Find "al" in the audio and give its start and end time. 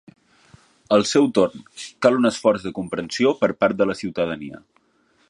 0.97-1.03